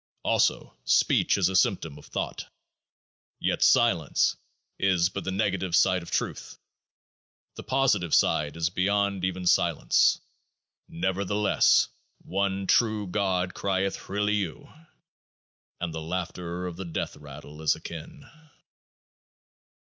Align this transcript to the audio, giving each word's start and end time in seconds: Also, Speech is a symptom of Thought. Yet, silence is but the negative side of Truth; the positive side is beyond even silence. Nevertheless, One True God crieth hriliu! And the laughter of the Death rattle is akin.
Also, 0.23 0.75
Speech 0.83 1.37
is 1.37 1.47
a 1.47 1.55
symptom 1.55 1.99
of 1.99 2.07
Thought. 2.07 2.47
Yet, 3.39 3.61
silence 3.61 4.35
is 4.79 5.09
but 5.09 5.25
the 5.25 5.31
negative 5.31 5.75
side 5.75 6.01
of 6.01 6.09
Truth; 6.09 6.57
the 7.53 7.61
positive 7.61 8.11
side 8.15 8.57
is 8.57 8.71
beyond 8.71 9.23
even 9.23 9.45
silence. 9.45 10.19
Nevertheless, 10.87 11.87
One 12.23 12.65
True 12.65 13.05
God 13.05 13.53
crieth 13.53 13.95
hriliu! 13.97 14.73
And 15.79 15.93
the 15.93 16.01
laughter 16.01 16.65
of 16.65 16.77
the 16.77 16.85
Death 16.85 17.15
rattle 17.15 17.61
is 17.61 17.75
akin. 17.75 18.25